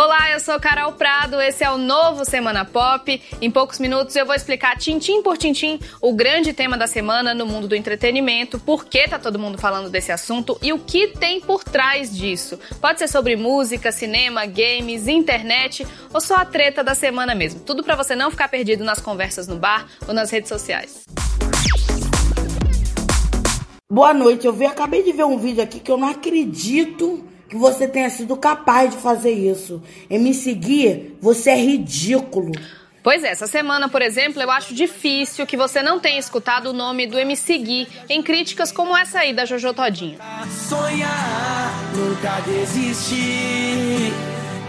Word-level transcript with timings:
Olá, 0.00 0.30
eu 0.30 0.38
sou 0.38 0.60
Carol 0.60 0.92
Prado, 0.92 1.40
esse 1.40 1.64
é 1.64 1.70
o 1.72 1.76
novo 1.76 2.24
Semana 2.24 2.64
Pop. 2.64 3.20
Em 3.42 3.50
poucos 3.50 3.80
minutos 3.80 4.14
eu 4.14 4.24
vou 4.24 4.32
explicar 4.32 4.78
tintim 4.78 5.24
por 5.24 5.36
tintim 5.36 5.80
o 6.00 6.14
grande 6.14 6.52
tema 6.52 6.78
da 6.78 6.86
semana 6.86 7.34
no 7.34 7.44
mundo 7.44 7.66
do 7.66 7.74
entretenimento, 7.74 8.60
por 8.60 8.84
que 8.84 9.08
tá 9.08 9.18
todo 9.18 9.40
mundo 9.40 9.58
falando 9.58 9.90
desse 9.90 10.12
assunto 10.12 10.56
e 10.62 10.72
o 10.72 10.78
que 10.78 11.08
tem 11.08 11.40
por 11.40 11.64
trás 11.64 12.16
disso. 12.16 12.60
Pode 12.80 13.00
ser 13.00 13.08
sobre 13.08 13.34
música, 13.34 13.90
cinema, 13.90 14.46
games, 14.46 15.08
internet 15.08 15.84
ou 16.14 16.20
só 16.20 16.36
a 16.36 16.44
treta 16.44 16.84
da 16.84 16.94
semana 16.94 17.34
mesmo. 17.34 17.58
Tudo 17.58 17.82
para 17.82 17.96
você 17.96 18.14
não 18.14 18.30
ficar 18.30 18.46
perdido 18.46 18.84
nas 18.84 19.00
conversas 19.00 19.48
no 19.48 19.56
bar 19.56 19.88
ou 20.06 20.14
nas 20.14 20.30
redes 20.30 20.48
sociais. 20.48 21.06
Boa 23.90 24.14
noite, 24.14 24.46
eu 24.46 24.52
vi, 24.52 24.64
acabei 24.64 25.02
de 25.02 25.10
ver 25.10 25.24
um 25.24 25.38
vídeo 25.38 25.64
aqui 25.64 25.80
que 25.80 25.90
eu 25.90 25.96
não 25.96 26.08
acredito 26.08 27.26
que 27.48 27.56
você 27.56 27.88
tenha 27.88 28.10
sido 28.10 28.36
capaz 28.36 28.90
de 28.90 28.96
fazer 28.96 29.32
isso. 29.32 29.82
E 30.08 30.18
me 30.18 30.34
seguir, 30.34 31.16
você 31.20 31.50
é 31.50 31.56
ridículo. 31.56 32.52
Pois 33.02 33.24
é, 33.24 33.28
essa 33.28 33.46
semana, 33.46 33.88
por 33.88 34.02
exemplo, 34.02 34.42
eu 34.42 34.50
acho 34.50 34.74
difícil 34.74 35.46
que 35.46 35.56
você 35.56 35.80
não 35.80 35.98
tenha 35.98 36.18
escutado 36.18 36.66
o 36.66 36.72
nome 36.72 37.06
do 37.06 37.18
MC 37.18 37.56
Gui 37.58 37.88
em 38.08 38.22
críticas 38.22 38.70
como 38.70 38.94
essa 38.96 39.20
aí 39.20 39.32
da 39.32 39.46
Jojo 39.46 39.72
Todinho. 39.72 40.18
Sonhar, 40.68 41.72
nunca 41.94 42.40
desistir, 42.40 44.12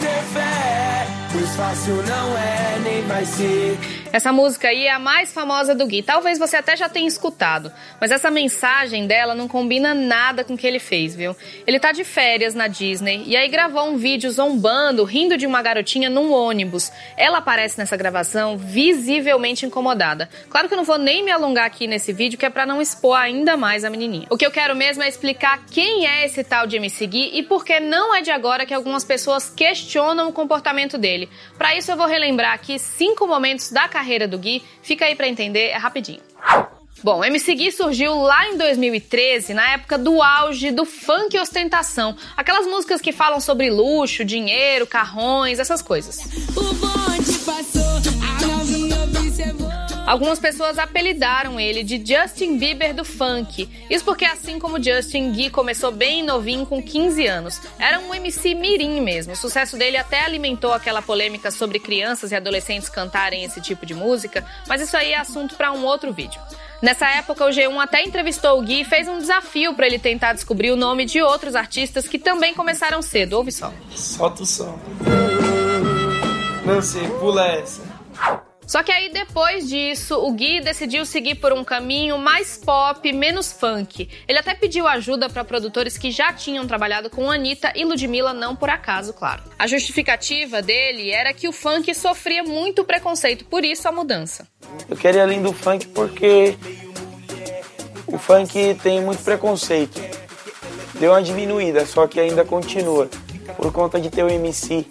ter 0.00 0.22
fé, 0.34 1.06
pois 1.32 1.56
fácil 1.56 1.94
não 1.94 2.36
é, 2.36 2.78
nem 2.84 3.02
vai 3.06 3.24
ser. 3.24 3.78
Essa 4.12 4.32
música 4.32 4.68
aí 4.68 4.86
é 4.86 4.92
a 4.92 4.98
mais 4.98 5.32
famosa 5.32 5.74
do 5.74 5.86
Gui. 5.86 6.02
Talvez 6.02 6.38
você 6.38 6.56
até 6.56 6.76
já 6.76 6.88
tenha 6.88 7.08
escutado, 7.08 7.72
mas 8.00 8.10
essa 8.10 8.30
mensagem 8.30 9.06
dela 9.06 9.34
não 9.34 9.48
combina 9.48 9.94
nada 9.94 10.44
com 10.44 10.54
o 10.54 10.56
que 10.56 10.66
ele 10.66 10.78
fez, 10.78 11.14
viu? 11.14 11.36
Ele 11.66 11.78
tá 11.78 11.92
de 11.92 12.04
férias 12.04 12.54
na 12.54 12.68
Disney 12.68 13.24
e 13.26 13.36
aí 13.36 13.48
gravou 13.48 13.84
um 13.84 13.96
vídeo 13.96 14.30
zombando, 14.30 15.04
rindo 15.04 15.36
de 15.36 15.46
uma 15.46 15.60
garotinha 15.60 16.08
num 16.08 16.32
ônibus. 16.32 16.90
Ela 17.16 17.38
aparece 17.38 17.78
nessa 17.78 17.96
gravação 17.96 18.56
visivelmente 18.56 19.66
incomodada. 19.66 20.28
Claro 20.48 20.68
que 20.68 20.74
eu 20.74 20.78
não 20.78 20.84
vou 20.84 20.98
nem 20.98 21.24
me 21.24 21.30
alongar 21.30 21.66
aqui 21.66 21.86
nesse 21.86 22.12
vídeo, 22.12 22.38
que 22.38 22.46
é 22.46 22.50
para 22.50 22.64
não 22.64 22.80
expor 22.80 23.18
ainda 23.18 23.56
mais 23.56 23.84
a 23.84 23.90
menininha. 23.90 24.26
O 24.30 24.36
que 24.36 24.46
eu 24.46 24.50
quero 24.50 24.74
mesmo 24.74 25.02
é 25.02 25.08
explicar 25.08 25.64
quem 25.66 26.06
é 26.06 26.24
esse 26.24 26.42
tal 26.44 26.66
de 26.66 26.76
MC 26.76 27.06
Gui 27.06 27.30
e 27.34 27.42
por 27.42 27.64
que 27.64 27.80
não 27.80 28.14
é 28.14 28.22
de 28.22 28.30
agora 28.30 28.64
que 28.64 28.74
algumas 28.74 29.04
pessoas 29.04 29.50
questionam 29.50 30.28
o 30.28 30.32
comportamento 30.32 30.96
dele. 30.96 31.28
Para 31.58 31.76
isso 31.76 31.90
eu 31.90 31.96
vou 31.96 32.06
relembrar 32.06 32.54
aqui 32.54 32.78
cinco 32.78 33.26
momentos 33.26 33.70
da 33.70 33.88
carreira 33.96 34.28
do 34.28 34.38
Gui, 34.38 34.62
fica 34.82 35.06
aí 35.06 35.16
para 35.16 35.26
entender, 35.26 35.68
é 35.68 35.76
rapidinho. 35.78 36.20
Bom, 37.02 37.24
MC 37.24 37.54
Gui 37.54 37.72
surgiu 37.72 38.14
lá 38.14 38.46
em 38.48 38.58
2013, 38.58 39.54
na 39.54 39.70
época 39.70 39.96
do 39.96 40.22
auge 40.22 40.70
do 40.70 40.84
funk 40.84 41.38
ostentação. 41.38 42.14
Aquelas 42.36 42.66
músicas 42.66 43.00
que 43.00 43.10
falam 43.10 43.40
sobre 43.40 43.70
luxo, 43.70 44.22
dinheiro, 44.22 44.86
carrões, 44.86 45.58
essas 45.58 45.80
coisas. 45.80 46.18
Algumas 50.06 50.38
pessoas 50.38 50.78
apelidaram 50.78 51.58
ele 51.58 51.82
de 51.82 51.96
Justin 51.96 52.58
Bieber 52.58 52.94
do 52.94 53.04
funk. 53.04 53.68
Isso 53.90 54.04
porque, 54.04 54.24
assim 54.24 54.56
como 54.56 54.80
Justin, 54.80 55.32
Gui 55.32 55.50
começou 55.50 55.90
bem 55.90 56.22
novinho, 56.22 56.64
com 56.64 56.80
15 56.80 57.26
anos. 57.26 57.60
Era 57.76 57.98
um 57.98 58.14
MC 58.14 58.54
mirim 58.54 59.00
mesmo. 59.00 59.32
O 59.32 59.36
sucesso 59.36 59.76
dele 59.76 59.96
até 59.96 60.24
alimentou 60.24 60.72
aquela 60.72 61.02
polêmica 61.02 61.50
sobre 61.50 61.80
crianças 61.80 62.30
e 62.30 62.36
adolescentes 62.36 62.88
cantarem 62.88 63.42
esse 63.42 63.60
tipo 63.60 63.84
de 63.84 63.94
música, 63.94 64.46
mas 64.68 64.80
isso 64.80 64.96
aí 64.96 65.10
é 65.10 65.18
assunto 65.18 65.56
para 65.56 65.72
um 65.72 65.84
outro 65.84 66.12
vídeo. 66.12 66.40
Nessa 66.80 67.08
época, 67.08 67.44
o 67.44 67.48
G1 67.48 67.76
até 67.82 68.04
entrevistou 68.04 68.60
o 68.60 68.62
Gui 68.62 68.82
e 68.82 68.84
fez 68.84 69.08
um 69.08 69.18
desafio 69.18 69.74
para 69.74 69.86
ele 69.86 69.98
tentar 69.98 70.34
descobrir 70.34 70.70
o 70.70 70.76
nome 70.76 71.04
de 71.04 71.20
outros 71.20 71.56
artistas 71.56 72.06
que 72.06 72.18
também 72.18 72.54
começaram 72.54 73.02
cedo. 73.02 73.32
Ouve 73.32 73.50
só. 73.50 73.72
Solta 73.90 74.44
o 74.44 74.46
som. 74.46 74.78
Não 76.64 76.80
sei, 76.80 77.08
pula 77.18 77.46
essa. 77.46 77.82
Só 78.66 78.82
que 78.82 78.90
aí 78.90 79.10
depois 79.12 79.68
disso, 79.68 80.18
o 80.18 80.32
Gui 80.32 80.60
decidiu 80.60 81.06
seguir 81.06 81.36
por 81.36 81.52
um 81.52 81.62
caminho 81.62 82.18
mais 82.18 82.56
pop, 82.56 83.12
menos 83.12 83.52
funk. 83.52 84.08
Ele 84.26 84.38
até 84.38 84.54
pediu 84.54 84.88
ajuda 84.88 85.30
para 85.30 85.44
produtores 85.44 85.96
que 85.96 86.10
já 86.10 86.32
tinham 86.32 86.66
trabalhado 86.66 87.08
com 87.08 87.30
Anitta 87.30 87.72
e 87.76 87.84
Ludmilla, 87.84 88.32
não 88.32 88.56
por 88.56 88.68
acaso, 88.68 89.12
claro. 89.12 89.44
A 89.56 89.68
justificativa 89.68 90.60
dele 90.60 91.10
era 91.10 91.32
que 91.32 91.46
o 91.46 91.52
funk 91.52 91.94
sofria 91.94 92.42
muito 92.42 92.84
preconceito, 92.84 93.44
por 93.44 93.64
isso 93.64 93.86
a 93.86 93.92
mudança. 93.92 94.48
Eu 94.90 94.96
queria 94.96 95.22
além 95.22 95.40
do 95.40 95.52
funk 95.52 95.86
porque 95.88 96.56
o 98.08 98.18
funk 98.18 98.76
tem 98.82 99.00
muito 99.00 99.22
preconceito. 99.22 100.00
Deu 100.98 101.12
uma 101.12 101.22
diminuída, 101.22 101.86
só 101.86 102.08
que 102.08 102.18
ainda 102.18 102.44
continua 102.44 103.08
por 103.56 103.72
conta 103.72 104.00
de 104.00 104.10
ter 104.10 104.24
o 104.24 104.28
MC 104.28 104.84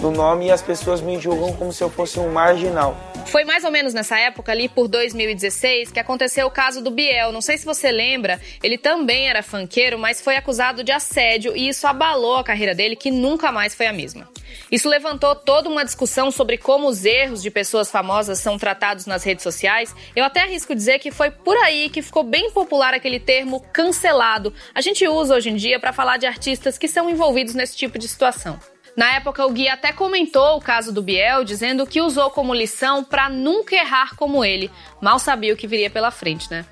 no 0.00 0.10
nome 0.10 0.46
e 0.46 0.50
as 0.50 0.62
pessoas 0.62 1.00
me 1.00 1.18
julgam 1.18 1.52
como 1.52 1.72
se 1.72 1.82
eu 1.82 1.90
fosse 1.90 2.18
um 2.18 2.30
marginal. 2.30 2.96
Foi 3.26 3.44
mais 3.44 3.64
ou 3.64 3.70
menos 3.70 3.92
nessa 3.92 4.18
época, 4.18 4.52
ali 4.52 4.68
por 4.68 4.88
2016, 4.88 5.92
que 5.92 6.00
aconteceu 6.00 6.46
o 6.46 6.50
caso 6.50 6.82
do 6.82 6.90
Biel. 6.90 7.30
Não 7.30 7.42
sei 7.42 7.58
se 7.58 7.66
você 7.66 7.90
lembra, 7.90 8.40
ele 8.62 8.78
também 8.78 9.28
era 9.28 9.42
fanqueiro, 9.42 9.98
mas 9.98 10.20
foi 10.20 10.36
acusado 10.36 10.82
de 10.82 10.92
assédio 10.92 11.54
e 11.54 11.68
isso 11.68 11.86
abalou 11.86 12.36
a 12.36 12.44
carreira 12.44 12.74
dele, 12.74 12.96
que 12.96 13.10
nunca 13.10 13.52
mais 13.52 13.74
foi 13.74 13.86
a 13.86 13.92
mesma. 13.92 14.28
Isso 14.70 14.88
levantou 14.88 15.34
toda 15.34 15.68
uma 15.68 15.84
discussão 15.84 16.30
sobre 16.30 16.56
como 16.56 16.88
os 16.88 17.04
erros 17.04 17.42
de 17.42 17.50
pessoas 17.50 17.90
famosas 17.90 18.38
são 18.38 18.58
tratados 18.58 19.06
nas 19.06 19.24
redes 19.24 19.42
sociais. 19.42 19.94
Eu 20.16 20.24
até 20.24 20.42
arrisco 20.42 20.74
dizer 20.74 20.98
que 20.98 21.10
foi 21.10 21.30
por 21.30 21.56
aí 21.58 21.90
que 21.90 22.02
ficou 22.02 22.22
bem 22.22 22.50
popular 22.50 22.94
aquele 22.94 23.20
termo 23.20 23.60
cancelado. 23.72 24.52
A 24.74 24.80
gente 24.80 25.06
usa 25.06 25.34
hoje 25.34 25.50
em 25.50 25.56
dia 25.56 25.78
para 25.78 25.92
falar 25.92 26.16
de 26.16 26.26
artistas 26.26 26.78
que 26.78 26.88
são 26.88 27.08
envolvidos 27.10 27.54
nesse 27.54 27.76
tipo 27.76 27.98
de 27.98 28.08
situação. 28.08 28.58
Na 28.98 29.14
época, 29.14 29.46
o 29.46 29.50
Gui 29.52 29.68
até 29.68 29.92
comentou 29.92 30.56
o 30.56 30.60
caso 30.60 30.92
do 30.92 31.00
Biel, 31.00 31.44
dizendo 31.44 31.86
que 31.86 32.00
usou 32.00 32.30
como 32.30 32.52
lição 32.52 33.04
para 33.04 33.28
nunca 33.28 33.76
errar 33.76 34.16
como 34.16 34.44
ele. 34.44 34.72
Mal 35.00 35.20
sabia 35.20 35.54
o 35.54 35.56
que 35.56 35.68
viria 35.68 35.88
pela 35.88 36.10
frente, 36.10 36.50
né? 36.50 36.64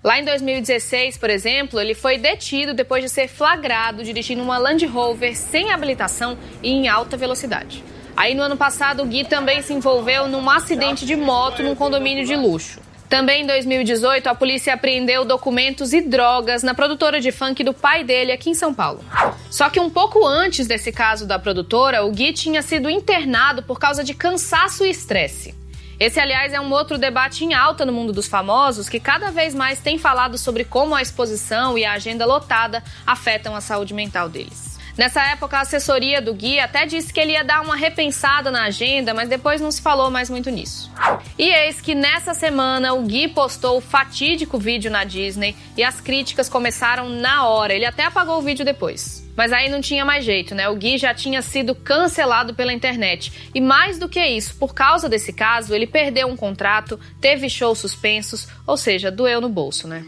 Lá 0.00 0.16
em 0.16 0.24
2016, 0.24 1.18
por 1.18 1.28
exemplo, 1.28 1.80
ele 1.80 1.92
foi 1.92 2.18
detido 2.18 2.72
depois 2.72 3.02
de 3.02 3.08
ser 3.08 3.26
flagrado 3.26 4.04
dirigindo 4.04 4.44
uma 4.44 4.58
Land 4.58 4.86
Rover 4.86 5.36
sem 5.36 5.72
habilitação 5.72 6.38
e 6.62 6.70
em 6.70 6.86
alta 6.86 7.16
velocidade. 7.16 7.82
Aí 8.16 8.32
no 8.32 8.44
ano 8.44 8.56
passado, 8.56 9.02
o 9.02 9.06
Gui 9.06 9.24
também 9.24 9.60
se 9.60 9.72
envolveu 9.72 10.28
num 10.28 10.48
acidente 10.48 11.04
de 11.04 11.16
moto 11.16 11.64
num 11.64 11.74
condomínio 11.74 12.24
de 12.24 12.36
luxo. 12.36 12.78
Também 13.12 13.42
em 13.42 13.46
2018, 13.46 14.26
a 14.26 14.34
polícia 14.34 14.72
apreendeu 14.72 15.22
documentos 15.22 15.92
e 15.92 16.00
drogas 16.00 16.62
na 16.62 16.72
produtora 16.72 17.20
de 17.20 17.30
funk 17.30 17.62
do 17.62 17.74
pai 17.74 18.02
dele 18.02 18.32
aqui 18.32 18.48
em 18.48 18.54
São 18.54 18.72
Paulo. 18.72 19.04
Só 19.50 19.68
que 19.68 19.78
um 19.78 19.90
pouco 19.90 20.26
antes 20.26 20.66
desse 20.66 20.90
caso 20.90 21.26
da 21.26 21.38
produtora, 21.38 22.06
o 22.06 22.10
Gui 22.10 22.32
tinha 22.32 22.62
sido 22.62 22.88
internado 22.88 23.62
por 23.64 23.78
causa 23.78 24.02
de 24.02 24.14
cansaço 24.14 24.82
e 24.82 24.88
estresse. 24.88 25.54
Esse, 26.00 26.18
aliás, 26.18 26.54
é 26.54 26.60
um 26.60 26.72
outro 26.72 26.96
debate 26.96 27.44
em 27.44 27.52
alta 27.52 27.84
no 27.84 27.92
mundo 27.92 28.14
dos 28.14 28.28
famosos 28.28 28.88
que 28.88 28.98
cada 28.98 29.30
vez 29.30 29.54
mais 29.54 29.78
tem 29.78 29.98
falado 29.98 30.38
sobre 30.38 30.64
como 30.64 30.94
a 30.94 31.02
exposição 31.02 31.76
e 31.76 31.84
a 31.84 31.92
agenda 31.92 32.24
lotada 32.24 32.82
afetam 33.06 33.54
a 33.54 33.60
saúde 33.60 33.92
mental 33.92 34.30
deles. 34.30 34.71
Nessa 34.96 35.22
época, 35.28 35.56
a 35.56 35.60
assessoria 35.60 36.20
do 36.20 36.34
Gui 36.34 36.60
até 36.60 36.84
disse 36.84 37.12
que 37.12 37.18
ele 37.18 37.32
ia 37.32 37.42
dar 37.42 37.62
uma 37.62 37.76
repensada 37.76 38.50
na 38.50 38.64
agenda, 38.64 39.14
mas 39.14 39.28
depois 39.28 39.60
não 39.60 39.70
se 39.70 39.80
falou 39.80 40.10
mais 40.10 40.28
muito 40.28 40.50
nisso. 40.50 40.90
E 41.38 41.48
eis 41.48 41.80
que 41.80 41.94
nessa 41.94 42.34
semana 42.34 42.92
o 42.92 43.02
Gui 43.02 43.28
postou 43.28 43.78
o 43.78 43.80
fatídico 43.80 44.58
vídeo 44.58 44.90
na 44.90 45.04
Disney 45.04 45.56
e 45.76 45.82
as 45.82 46.00
críticas 46.00 46.48
começaram 46.48 47.08
na 47.08 47.46
hora. 47.46 47.72
Ele 47.72 47.86
até 47.86 48.04
apagou 48.04 48.38
o 48.38 48.42
vídeo 48.42 48.64
depois. 48.64 49.22
Mas 49.36 49.52
aí 49.52 49.70
não 49.70 49.80
tinha 49.80 50.04
mais 50.04 50.24
jeito, 50.24 50.54
né? 50.54 50.68
O 50.68 50.76
Gui 50.76 50.98
já 50.98 51.14
tinha 51.14 51.40
sido 51.40 51.74
cancelado 51.74 52.54
pela 52.54 52.72
internet. 52.72 53.50
E 53.54 53.60
mais 53.60 53.98
do 53.98 54.08
que 54.08 54.22
isso, 54.22 54.54
por 54.56 54.74
causa 54.74 55.08
desse 55.08 55.32
caso, 55.32 55.74
ele 55.74 55.86
perdeu 55.86 56.28
um 56.28 56.36
contrato, 56.36 57.00
teve 57.20 57.48
shows 57.48 57.78
suspensos, 57.78 58.46
ou 58.66 58.76
seja, 58.76 59.10
doeu 59.10 59.40
no 59.40 59.48
bolso, 59.48 59.88
né? 59.88 60.04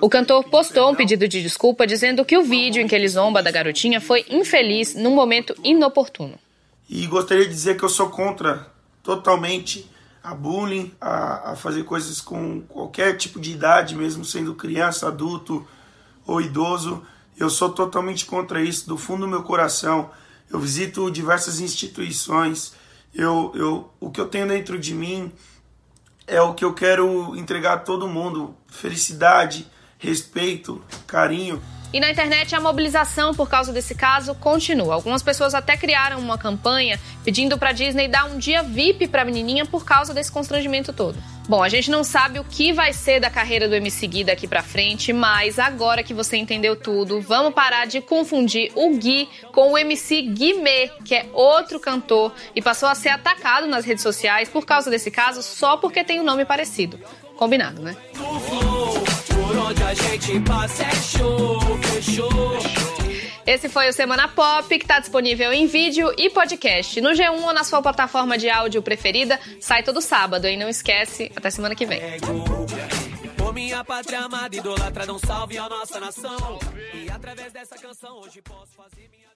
O 0.00 0.08
cantor 0.08 0.44
postou 0.44 0.90
um 0.90 0.94
pedido 0.94 1.28
de 1.28 1.40
desculpa 1.40 1.86
dizendo 1.86 2.24
que 2.24 2.36
o 2.36 2.42
vídeo 2.42 2.82
em 2.82 2.88
que 2.88 2.94
ele 2.94 3.08
zomba 3.08 3.42
da 3.42 3.50
garotinha 3.50 4.00
foi 4.00 4.23
infeliz 4.28 4.94
num 4.94 5.14
momento 5.14 5.54
inoportuno. 5.62 6.38
E 6.88 7.06
gostaria 7.06 7.44
de 7.44 7.50
dizer 7.50 7.76
que 7.76 7.84
eu 7.84 7.88
sou 7.88 8.10
contra 8.10 8.66
totalmente 9.02 9.90
a 10.22 10.34
bullying, 10.34 10.92
a, 11.00 11.52
a 11.52 11.56
fazer 11.56 11.84
coisas 11.84 12.20
com 12.20 12.62
qualquer 12.62 13.16
tipo 13.16 13.38
de 13.38 13.52
idade, 13.52 13.94
mesmo 13.94 14.24
sendo 14.24 14.54
criança, 14.54 15.08
adulto 15.08 15.66
ou 16.26 16.40
idoso 16.40 17.02
eu 17.36 17.50
sou 17.50 17.70
totalmente 17.70 18.26
contra 18.26 18.62
isso, 18.62 18.88
do 18.88 18.96
fundo 18.96 19.22
do 19.22 19.28
meu 19.28 19.42
coração. 19.42 20.10
Eu 20.50 20.60
visito 20.60 21.10
diversas 21.10 21.60
instituições. 21.60 22.74
Eu, 23.12 23.52
eu, 23.54 23.90
o 23.98 24.10
que 24.10 24.20
eu 24.20 24.28
tenho 24.28 24.46
dentro 24.46 24.78
de 24.78 24.94
mim 24.94 25.32
é 26.26 26.40
o 26.40 26.54
que 26.54 26.64
eu 26.64 26.72
quero 26.72 27.36
entregar 27.36 27.74
a 27.74 27.78
todo 27.78 28.08
mundo: 28.08 28.54
felicidade, 28.68 29.66
respeito, 29.98 30.82
carinho. 31.06 31.60
E 31.94 32.00
na 32.00 32.10
internet 32.10 32.52
a 32.56 32.60
mobilização 32.60 33.32
por 33.32 33.48
causa 33.48 33.72
desse 33.72 33.94
caso 33.94 34.34
continua. 34.34 34.94
Algumas 34.94 35.22
pessoas 35.22 35.54
até 35.54 35.76
criaram 35.76 36.18
uma 36.18 36.36
campanha 36.36 36.98
pedindo 37.24 37.56
para 37.56 37.70
Disney 37.70 38.08
dar 38.08 38.24
um 38.24 38.36
dia 38.36 38.64
VIP 38.64 39.06
para 39.06 39.22
a 39.22 39.24
menininha 39.24 39.64
por 39.64 39.84
causa 39.84 40.12
desse 40.12 40.32
constrangimento 40.32 40.92
todo. 40.92 41.16
Bom, 41.48 41.62
a 41.62 41.68
gente 41.68 41.92
não 41.92 42.02
sabe 42.02 42.40
o 42.40 42.44
que 42.44 42.72
vai 42.72 42.92
ser 42.92 43.20
da 43.20 43.30
carreira 43.30 43.68
do 43.68 43.76
MC 43.76 44.08
Gui 44.08 44.24
daqui 44.24 44.48
para 44.48 44.60
frente, 44.60 45.12
mas 45.12 45.56
agora 45.56 46.02
que 46.02 46.12
você 46.12 46.36
entendeu 46.36 46.74
tudo, 46.74 47.20
vamos 47.20 47.54
parar 47.54 47.86
de 47.86 48.00
confundir 48.00 48.72
o 48.74 48.96
Gui 48.96 49.28
com 49.52 49.70
o 49.70 49.78
MC 49.78 50.22
Guimê, 50.22 50.90
que 51.04 51.14
é 51.14 51.26
outro 51.32 51.78
cantor 51.78 52.34
e 52.56 52.60
passou 52.60 52.88
a 52.88 52.96
ser 52.96 53.10
atacado 53.10 53.68
nas 53.68 53.84
redes 53.84 54.02
sociais 54.02 54.48
por 54.48 54.66
causa 54.66 54.90
desse 54.90 55.12
caso 55.12 55.44
só 55.44 55.76
porque 55.76 56.02
tem 56.02 56.18
um 56.18 56.24
nome 56.24 56.44
parecido. 56.44 56.98
Combinado, 57.36 57.80
né? 57.80 57.96
Esse 63.46 63.68
foi 63.68 63.88
o 63.88 63.92
Semana 63.92 64.26
Pop, 64.26 64.66
que 64.68 64.84
está 64.84 64.98
disponível 64.98 65.52
em 65.52 65.66
vídeo 65.66 66.12
e 66.16 66.30
podcast 66.30 67.00
no 67.00 67.10
G1 67.10 67.42
ou 67.42 67.52
na 67.52 67.62
sua 67.62 67.82
plataforma 67.82 68.38
de 68.38 68.48
áudio 68.48 68.82
preferida. 68.82 69.38
Sai 69.60 69.82
todo 69.82 70.00
sábado, 70.00 70.46
hein? 70.46 70.56
Não 70.56 70.68
esquece. 70.68 71.30
Até 71.36 71.50
semana 71.50 71.74
que 71.74 71.84
vem. 71.84 72.00
minha 73.52 73.84
pátria 73.84 74.20
amada, 74.20 74.56
idolatra, 74.56 75.04
salve 75.24 75.58
a 75.58 75.68
nossa 75.68 76.00
nação. 76.00 76.58
E 76.94 77.10
através 77.10 77.52
dessa 77.52 77.76
canção 77.76 78.18
hoje 78.20 78.42
posso 78.42 78.72
fazer 78.74 79.08
minha 79.10 79.33